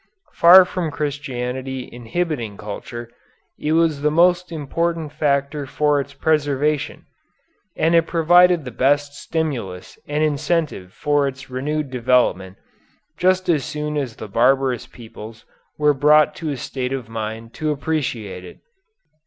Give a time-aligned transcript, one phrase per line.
[0.33, 3.07] Far from Christianity inhibiting culture,
[3.59, 7.05] it was the most important factor for its preservation,
[7.77, 12.57] and it provided the best stimulus and incentive for its renewed development
[13.15, 15.45] just as soon as the barbarous peoples
[15.77, 18.57] were brought to a state of mind to appreciate it.